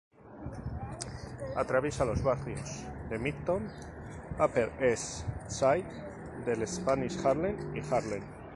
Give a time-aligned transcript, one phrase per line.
[1.55, 3.69] Atraviesa los barrios del Midtown,
[4.43, 5.85] Upper East Side,
[6.43, 8.23] del Spanish Harlem y Harlem.